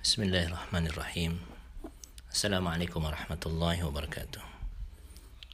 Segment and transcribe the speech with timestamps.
[0.00, 1.36] Bismillahirrahmanirrahim.
[2.32, 4.40] Assalamualaikum warahmatullahi wabarakatuh.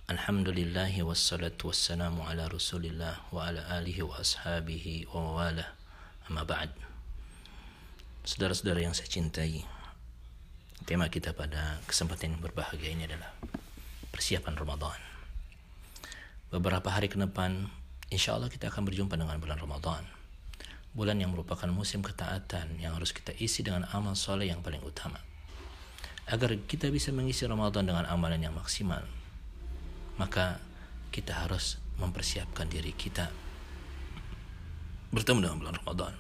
[0.07, 5.75] Alhamdulillahi wassalatu wassalamu ala rasulillah wa ala alihi wa ashabihi wa wala
[6.31, 6.71] amma ba'd.
[8.23, 9.67] Saudara-saudara yang saya cintai,
[10.87, 13.35] tema kita pada kesempatan yang berbahagia ini adalah
[14.15, 15.03] persiapan Ramadan.
[16.55, 17.67] Beberapa hari ke depan,
[18.15, 20.07] insya Allah kita akan berjumpa dengan bulan Ramadan
[20.97, 25.21] bulan yang merupakan musim ketaatan yang harus kita isi dengan amal soleh yang paling utama.
[26.27, 29.05] Agar kita bisa mengisi Ramadan dengan amalan yang maksimal,
[30.17, 30.57] maka
[31.13, 33.29] kita harus mempersiapkan diri kita
[35.13, 36.15] bertemu dengan bulan Ramadan.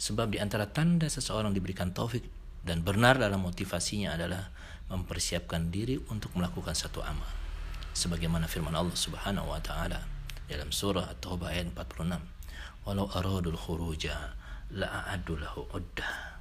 [0.00, 2.26] Sebab di antara tanda seseorang diberikan taufik
[2.64, 4.50] dan benar dalam motivasinya adalah
[4.90, 7.28] mempersiapkan diri untuk melakukan satu amal.
[7.94, 10.02] Sebagaimana firman Allah Subhanahu wa taala
[10.50, 12.33] dalam surah At-Taubah ayat 46
[12.84, 14.36] walau aradul khuruja
[14.72, 16.40] la'addu lahu uddah.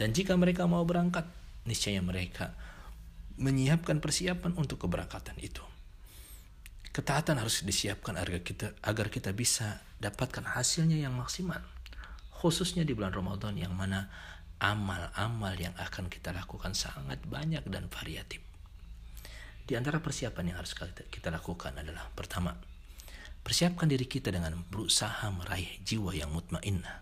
[0.00, 1.28] Dan jika mereka mau berangkat,
[1.68, 2.56] niscaya mereka
[3.40, 5.64] menyiapkan persiapan untuk keberangkatan itu.
[6.90, 11.60] Ketaatan harus disiapkan agar kita agar kita bisa dapatkan hasilnya yang maksimal.
[12.40, 14.08] Khususnya di bulan Ramadan yang mana
[14.60, 18.44] amal-amal yang akan kita lakukan sangat banyak dan variatif.
[19.64, 20.74] Di antara persiapan yang harus
[21.08, 22.56] kita lakukan adalah pertama,
[23.40, 27.00] Persiapkan diri kita dengan berusaha meraih jiwa yang mutmainnah,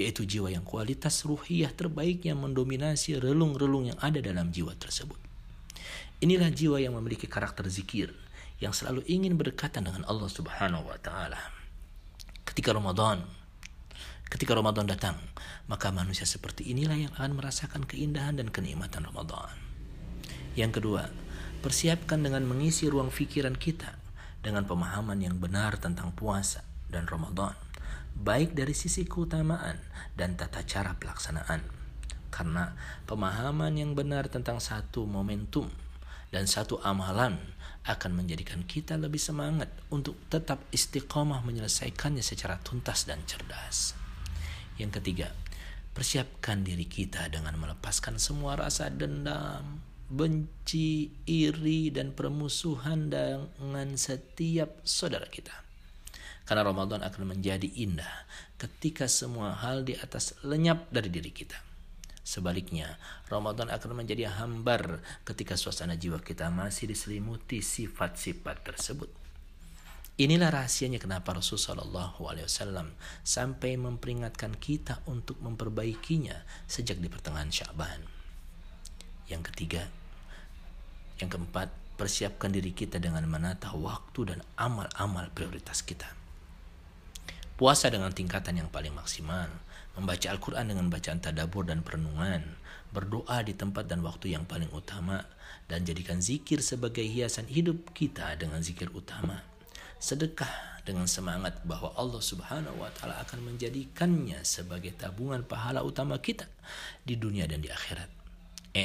[0.00, 5.20] yaitu jiwa yang kualitas ruhiyah terbaik yang mendominasi relung-relung yang ada dalam jiwa tersebut.
[6.24, 8.16] Inilah jiwa yang memiliki karakter zikir,
[8.58, 11.38] yang selalu ingin berdekatan dengan Allah Subhanahu wa taala.
[12.48, 13.22] Ketika Ramadan,
[14.32, 15.20] ketika Ramadan datang,
[15.68, 19.52] maka manusia seperti inilah yang akan merasakan keindahan dan kenikmatan Ramadan.
[20.58, 21.12] Yang kedua,
[21.60, 23.97] persiapkan dengan mengisi ruang pikiran kita
[24.40, 27.54] dengan pemahaman yang benar tentang puasa dan Ramadan,
[28.18, 29.78] baik dari sisi keutamaan
[30.14, 31.62] dan tata cara pelaksanaan.
[32.28, 32.76] Karena
[33.08, 35.66] pemahaman yang benar tentang satu momentum
[36.28, 37.40] dan satu amalan
[37.88, 43.96] akan menjadikan kita lebih semangat untuk tetap istiqomah menyelesaikannya secara tuntas dan cerdas.
[44.76, 45.32] Yang ketiga,
[45.96, 55.28] persiapkan diri kita dengan melepaskan semua rasa dendam, benci, iri, dan permusuhan dengan setiap saudara
[55.28, 55.52] kita.
[56.48, 58.24] Karena Ramadan akan menjadi indah
[58.56, 61.60] ketika semua hal di atas lenyap dari diri kita.
[62.24, 63.00] Sebaliknya,
[63.32, 69.08] Ramadan akan menjadi hambar ketika suasana jiwa kita masih diselimuti sifat-sifat tersebut.
[70.18, 72.90] Inilah rahasianya kenapa Rasulullah SAW
[73.22, 78.02] sampai memperingatkan kita untuk memperbaikinya sejak di pertengahan Syaban.
[79.30, 79.86] Yang ketiga,
[81.18, 86.06] yang keempat, persiapkan diri kita dengan menata waktu dan amal-amal prioritas kita.
[87.58, 89.50] Puasa dengan tingkatan yang paling maksimal,
[89.98, 92.54] membaca Al-Quran dengan bacaan tadabur dan perenungan,
[92.94, 95.26] berdoa di tempat dan waktu yang paling utama,
[95.66, 99.42] dan jadikan zikir sebagai hiasan hidup kita dengan zikir utama.
[99.98, 106.46] Sedekah dengan semangat bahwa Allah Subhanahu wa taala akan menjadikannya sebagai tabungan pahala utama kita
[107.02, 108.17] di dunia dan di akhirat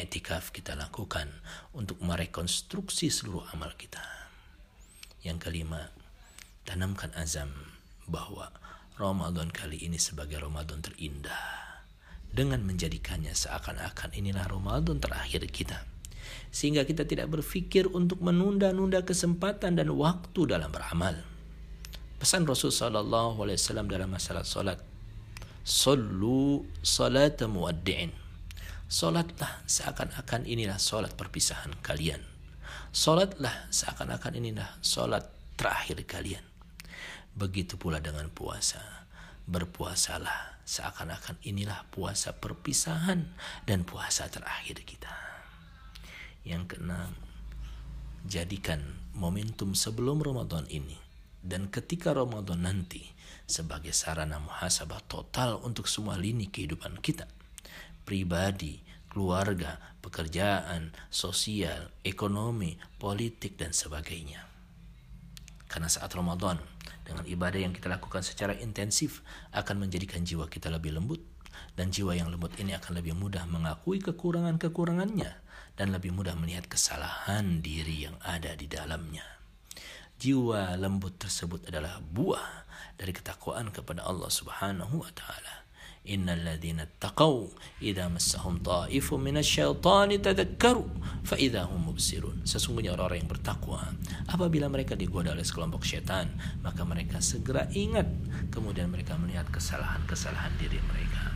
[0.02, 1.30] etikaf kita lakukan
[1.78, 4.02] untuk merekonstruksi seluruh amal kita.
[5.22, 5.94] Yang kelima,
[6.66, 7.52] tanamkan azam
[8.10, 8.50] bahwa
[8.98, 11.74] Ramadan kali ini sebagai Ramadan terindah
[12.34, 15.86] dengan menjadikannya seakan-akan inilah Ramadan terakhir kita.
[16.50, 21.20] Sehingga kita tidak berpikir untuk menunda-nunda kesempatan dan waktu dalam beramal.
[22.18, 24.80] Pesan Rasul sallallahu alaihi wasallam dalam masalah salat,
[25.68, 28.23] "Sallu salata muwaddi'in."
[28.92, 32.22] Solatlah seakan-akan inilah solat perpisahan kalian.
[32.94, 36.46] Solatlah seakan-akan inilah solat terakhir kalian.
[37.34, 39.08] Begitu pula dengan puasa.
[39.50, 43.28] Berpuasalah seakan-akan inilah puasa perpisahan
[43.68, 45.12] dan puasa terakhir kita.
[46.48, 47.12] Yang keenam,
[48.24, 48.80] jadikan
[49.12, 50.96] momentum sebelum Ramadan ini
[51.44, 53.04] dan ketika Ramadan nanti
[53.44, 57.28] sebagai sarana muhasabah total untuk semua lini kehidupan kita
[58.04, 64.44] pribadi, keluarga, pekerjaan, sosial, ekonomi, politik, dan sebagainya.
[65.70, 66.62] Karena saat Ramadan,
[67.04, 71.20] dengan ibadah yang kita lakukan secara intensif akan menjadikan jiwa kita lebih lembut
[71.74, 75.32] dan jiwa yang lembut ini akan lebih mudah mengakui kekurangan-kekurangannya
[75.74, 79.26] dan lebih mudah melihat kesalahan diri yang ada di dalamnya.
[80.22, 85.63] Jiwa lembut tersebut adalah buah dari ketakwaan kepada Allah Subhanahu wa taala.
[92.44, 93.82] Sesungguhnya orang-orang yang bertakwa
[94.28, 96.28] apabila mereka digoda oleh sekelompok syaitan,
[96.60, 98.06] maka mereka segera ingat.
[98.52, 101.32] Kemudian mereka melihat kesalahan-kesalahan diri mereka.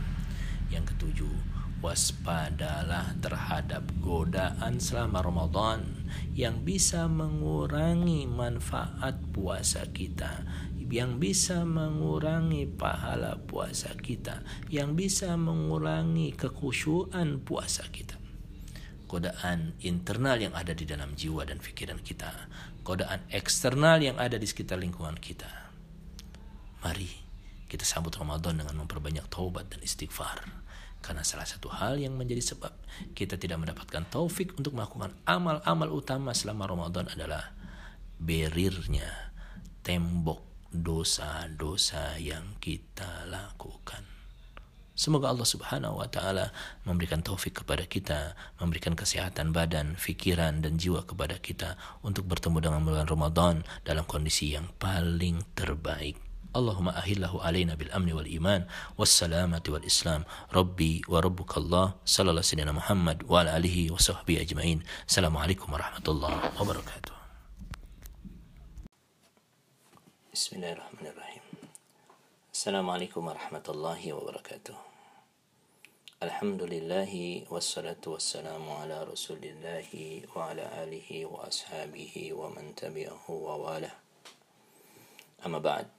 [0.68, 1.32] Yang ketujuh,
[1.78, 5.86] waspadalah terhadap godaan selama Ramadan
[6.34, 10.42] yang bisa mengurangi manfaat puasa kita,
[10.88, 14.40] yang bisa mengurangi pahala puasa kita,
[14.72, 18.16] yang bisa mengurangi kekhusyuan puasa kita.
[19.08, 22.28] Godaan internal yang ada di dalam jiwa dan pikiran kita,
[22.84, 25.48] godaan eksternal yang ada di sekitar lingkungan kita.
[26.84, 27.08] Mari
[27.68, 30.40] kita sambut Ramadan dengan memperbanyak taubat dan istighfar
[31.04, 32.72] karena salah satu hal yang menjadi sebab
[33.12, 37.54] kita tidak mendapatkan taufik untuk melakukan amal-amal utama selama Ramadan adalah
[38.18, 39.06] berirnya
[39.84, 44.04] tembok dosa-dosa yang kita lakukan.
[44.98, 46.50] Semoga Allah Subhanahu wa taala
[46.82, 52.82] memberikan taufik kepada kita, memberikan kesehatan badan, pikiran dan jiwa kepada kita untuk bertemu dengan
[52.82, 56.18] bulan Ramadan dalam kondisi yang paling terbaik.
[56.50, 58.66] Allahumma ahillahu alaina bil amni wal iman
[58.98, 64.82] wassalamati wal islam rabbi wa rabbuka Allah sallallahu alaihi Muhammad wa alihi wa sahbihi ajmain
[65.06, 67.17] assalamualaikum warahmatullahi wabarakatuh
[70.38, 71.42] Bismillahirrahmanirrahim.
[72.54, 74.78] Assalamualaikum warahmatullahi wabarakatuh.
[76.22, 83.90] Alhamdulillahi wassalatu wassalamu ala rasulillahi wa ala alihi wa ashabihi wa man tabi'ahu wa wala.
[85.42, 85.90] Amma ba'd.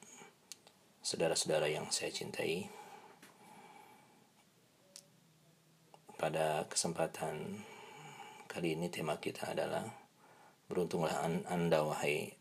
[1.04, 2.64] Saudara-saudara yang saya cintai,
[6.16, 7.60] pada kesempatan
[8.48, 9.84] kali ini tema kita adalah
[10.72, 12.39] beruntunglah Anda wahai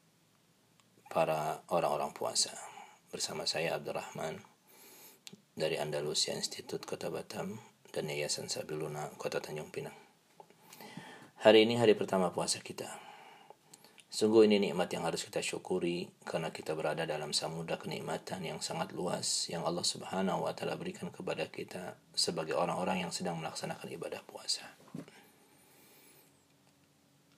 [1.09, 2.53] para orang-orang puasa.
[3.09, 4.45] Bersama saya Abdurrahman
[5.57, 7.57] dari Andalusia Institute Kota Batam
[7.89, 9.97] dan Yayasan Sabiluna Kota Tanjung Pinang.
[11.41, 12.93] Hari ini hari pertama puasa kita.
[14.09, 18.93] Sungguh ini nikmat yang harus kita syukuri karena kita berada dalam samudra kenikmatan yang sangat
[18.93, 24.21] luas yang Allah Subhanahu wa taala berikan kepada kita sebagai orang-orang yang sedang melaksanakan ibadah
[24.25, 24.65] puasa.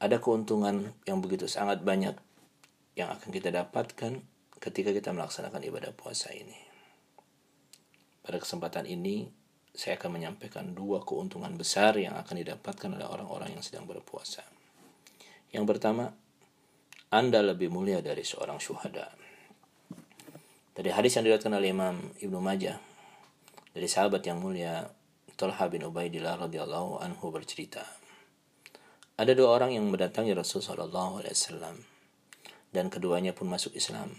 [0.01, 2.17] Ada keuntungan yang begitu sangat banyak
[3.01, 4.21] yang akan kita dapatkan
[4.61, 6.57] ketika kita melaksanakan ibadah puasa ini.
[8.21, 9.25] Pada kesempatan ini
[9.73, 14.45] saya akan menyampaikan dua keuntungan besar yang akan didapatkan oleh orang-orang yang sedang berpuasa.
[15.51, 16.13] Yang pertama,
[17.11, 19.09] anda lebih mulia dari seorang syuhada.
[20.77, 22.79] Dari hadis yang diriwayatkan oleh Imam Ibnu Majah
[23.73, 24.87] dari sahabat yang mulia
[25.35, 27.83] Talha bin Ubaidillah radhiyallahu anhu bercerita.
[29.17, 31.77] Ada dua orang yang mendatangi Rasul sallallahu alaihi wasallam
[32.71, 34.15] dan keduanya pun masuk Islam.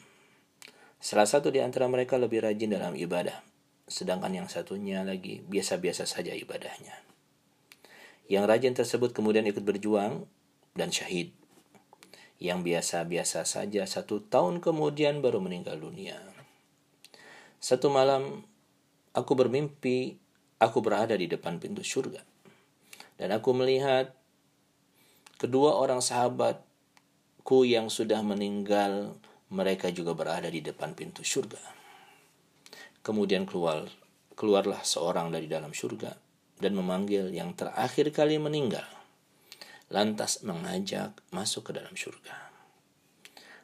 [1.01, 3.41] Salah satu di antara mereka lebih rajin dalam ibadah,
[3.89, 6.93] sedangkan yang satunya lagi biasa-biasa saja ibadahnya.
[8.29, 10.29] Yang rajin tersebut kemudian ikut berjuang
[10.77, 11.35] dan syahid
[12.41, 16.17] yang biasa-biasa saja satu tahun kemudian baru meninggal dunia.
[17.61, 18.41] Satu malam
[19.13, 20.17] aku bermimpi
[20.57, 22.25] aku berada di depan pintu surga.
[23.21, 24.17] Dan aku melihat
[25.37, 26.01] kedua orang
[27.41, 29.17] sahabatku yang sudah meninggal
[29.49, 31.57] mereka juga berada di depan pintu surga.
[33.01, 33.89] Kemudian keluar
[34.37, 36.13] keluarlah seorang dari dalam surga
[36.61, 38.85] dan memanggil yang terakhir kali meninggal
[39.89, 42.53] lantas mengajak masuk ke dalam surga.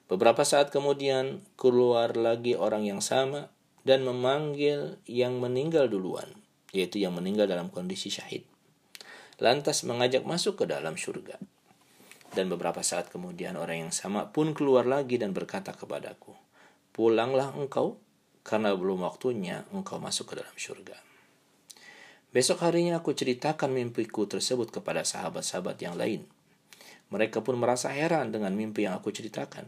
[0.09, 3.53] Beberapa saat kemudian keluar lagi orang yang sama
[3.85, 6.33] dan memanggil yang meninggal duluan,
[6.73, 8.43] yaitu yang meninggal dalam kondisi syahid.
[9.37, 11.37] Lantas mengajak masuk ke dalam surga.
[12.33, 16.35] Dan beberapa saat kemudian orang yang sama pun keluar lagi dan berkata kepadaku,
[16.91, 18.01] Pulanglah engkau,
[18.41, 20.97] karena belum waktunya engkau masuk ke dalam surga.
[22.31, 26.27] Besok harinya aku ceritakan mimpiku tersebut kepada sahabat-sahabat yang lain.
[27.07, 29.67] Mereka pun merasa heran dengan mimpi yang aku ceritakan.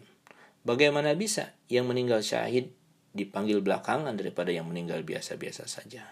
[0.67, 2.75] Bagaimana bisa yang meninggal syahid
[3.15, 6.03] dipanggil belakangan daripada yang meninggal biasa-biasa saja?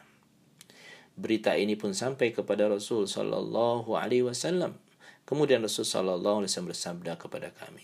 [1.19, 4.79] Berita ini pun sampai kepada Rasul Shallallahu Alaihi Wasallam.
[5.27, 7.83] Kemudian Rasul Shallallahu Alaihi Wasallam bersabda kepada kami,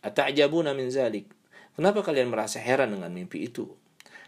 [0.00, 1.28] "Ata'jabuna min zalik?"
[1.76, 3.68] Kenapa kalian merasa heran dengan mimpi itu?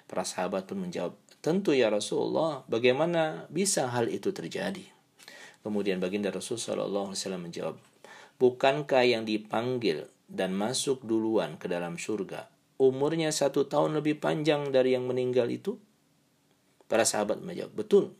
[0.06, 4.84] Para sahabat pun menjawab, Tentu ya Rasulullah, bagaimana bisa hal itu terjadi?
[5.64, 7.76] Kemudian baginda Rasul Shallallahu Alaihi Wasallam menjawab,
[8.36, 14.96] Bukankah yang dipanggil dan masuk duluan ke dalam surga umurnya satu tahun lebih panjang dari
[14.96, 15.76] yang meninggal itu?
[16.88, 18.16] Para sahabat menjawab, betul.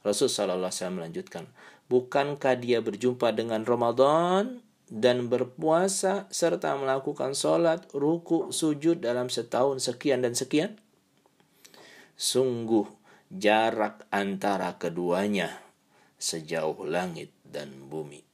[0.00, 1.44] Rasul Shallallahu Alaihi Wasallam melanjutkan,
[1.92, 10.24] bukankah dia berjumpa dengan Ramadan dan berpuasa serta melakukan sholat, ruku, sujud dalam setahun sekian
[10.24, 10.80] dan sekian?
[12.16, 12.88] Sungguh
[13.28, 15.60] jarak antara keduanya
[16.16, 18.24] sejauh langit dan bumi.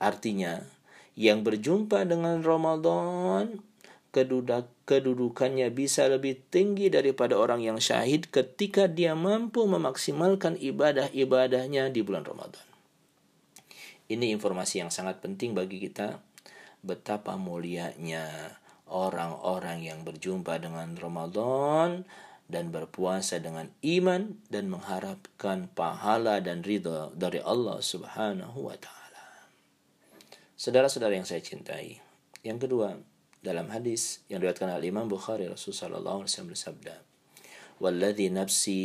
[0.00, 0.64] Artinya,
[1.18, 3.60] yang berjumpa dengan Ramadan
[4.90, 12.26] kedudukannya bisa lebih tinggi daripada orang yang syahid ketika dia mampu memaksimalkan ibadah-ibadahnya di bulan
[12.26, 12.66] Ramadan.
[14.10, 16.18] Ini informasi yang sangat penting bagi kita
[16.82, 18.58] betapa mulianya
[18.90, 22.02] orang-orang yang berjumpa dengan Ramadan
[22.50, 29.46] dan berpuasa dengan iman dan mengharapkan pahala dan ridha dari Allah Subhanahu wa taala.
[30.58, 32.02] Saudara-saudara yang saya cintai,
[32.42, 32.98] yang kedua,
[33.40, 36.94] dalam hadis yang diriwayatkan oleh Imam Bukhari Rasulullah sallallahu alaihi wasallam bersabda,
[37.80, 38.80] "Walladzi nafsi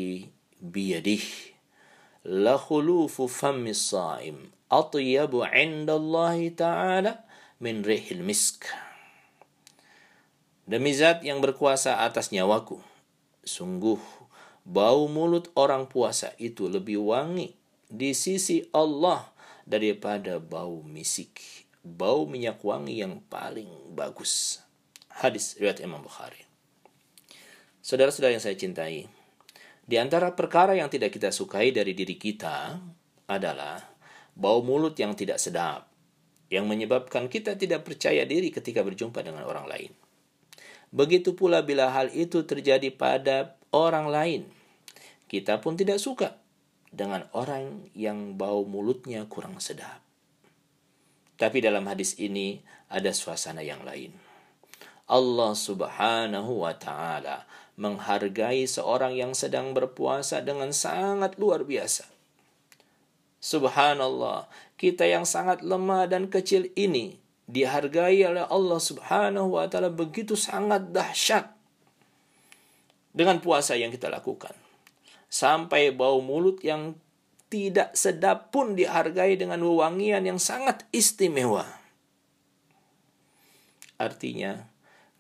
[0.64, 1.24] biyadih
[2.24, 7.12] la khulufu fammi shaim atyabu 'inda Allah taala
[7.60, 8.64] min rihil misk."
[10.66, 12.80] Demi zat yang berkuasa atas nyawaku,
[13.44, 14.00] sungguh
[14.66, 17.54] bau mulut orang puasa itu lebih wangi
[17.92, 19.30] di sisi Allah
[19.68, 24.66] daripada bau misik bau minyak wangi yang paling bagus.
[25.22, 26.42] Hadis riwayat Imam Bukhari.
[27.86, 29.06] Saudara-saudara yang saya cintai,
[29.86, 32.82] di antara perkara yang tidak kita sukai dari diri kita
[33.30, 33.78] adalah
[34.34, 35.86] bau mulut yang tidak sedap,
[36.50, 39.94] yang menyebabkan kita tidak percaya diri ketika berjumpa dengan orang lain.
[40.90, 44.42] Begitu pula bila hal itu terjadi pada orang lain,
[45.30, 46.42] kita pun tidak suka
[46.90, 50.05] dengan orang yang bau mulutnya kurang sedap.
[51.36, 54.16] Tapi dalam hadis ini ada suasana yang lain.
[55.06, 62.08] Allah Subhanahu wa taala menghargai seorang yang sedang berpuasa dengan sangat luar biasa.
[63.44, 64.50] Subhanallah,
[64.80, 70.90] kita yang sangat lemah dan kecil ini dihargai oleh Allah Subhanahu wa taala begitu sangat
[70.90, 71.54] dahsyat
[73.14, 74.56] dengan puasa yang kita lakukan.
[75.30, 76.98] Sampai bau mulut yang
[77.56, 81.64] tidak sedap pun dihargai dengan wewangian yang sangat istimewa.
[83.96, 84.68] Artinya,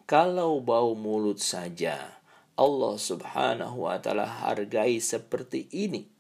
[0.03, 2.19] kalau bau mulut saja
[2.59, 6.11] Allah Subhanahu wa taala hargai seperti ini.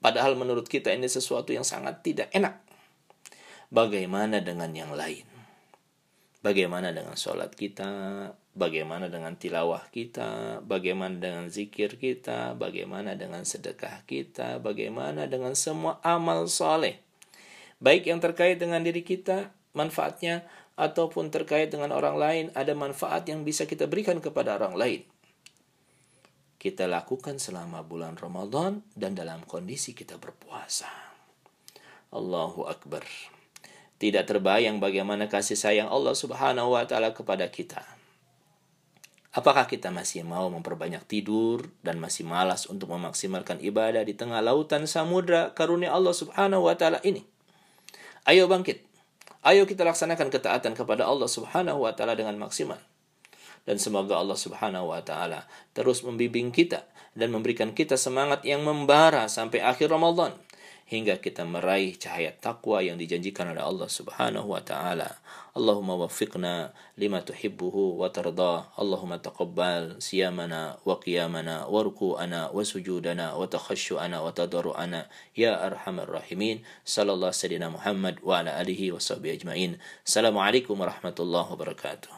[0.00, 2.56] Padahal menurut kita ini sesuatu yang sangat tidak enak.
[3.68, 5.28] Bagaimana dengan yang lain?
[6.40, 7.84] Bagaimana dengan sholat kita?
[8.58, 16.02] Bagaimana dengan tilawah kita, bagaimana dengan zikir kita, bagaimana dengan sedekah kita, bagaimana dengan semua
[16.02, 16.98] amal soleh.
[17.78, 20.42] Baik yang terkait dengan diri kita, manfaatnya,
[20.74, 25.00] ataupun terkait dengan orang lain, ada manfaat yang bisa kita berikan kepada orang lain.
[26.58, 30.90] Kita lakukan selama bulan Ramadan dan dalam kondisi kita berpuasa.
[32.10, 33.06] Allahu Akbar.
[33.98, 37.97] Tidak terbayang bagaimana kasih sayang Allah Subhanahu wa taala kepada kita
[39.38, 44.90] Apakah kita masih mau memperbanyak tidur dan masih malas untuk memaksimalkan ibadah di tengah lautan
[44.90, 47.22] samudra karunia Allah Subhanahu wa taala ini?
[48.26, 48.82] Ayo bangkit.
[49.46, 52.82] Ayo kita laksanakan ketaatan kepada Allah Subhanahu wa taala dengan maksimal.
[53.62, 56.82] Dan semoga Allah Subhanahu wa taala terus membimbing kita
[57.14, 60.34] dan memberikan kita semangat yang membara sampai akhir Ramadan
[60.88, 65.20] hingga kita meraih cahaya takwa yang dijanjikan oleh Allah Subhanahu wa taala.
[65.52, 68.72] Allahumma waffiqna lima tuhibbuhu wa tarda.
[68.72, 76.08] Allahumma taqabbal siyamana wa qiyamana wa ruku'ana wa sujudana wa takhashshu'ana wa tadarru'ana ya arhamar
[76.08, 76.64] rahimin.
[76.88, 79.76] Sallallahu sayyidina Muhammad wa ala alihi wa sahbihi ajmain.
[80.08, 82.17] Assalamualaikum warahmatullahi wabarakatuh.